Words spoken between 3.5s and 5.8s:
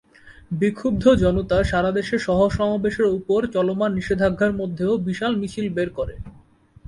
চলমান নিষেধাজ্ঞার মধ্যেও বিশাল মিছিল